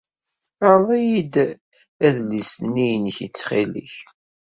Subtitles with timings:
[0.67, 1.35] Ɛreḍ-iyi-d
[2.05, 3.93] adlis-nni-inek ttxil-k.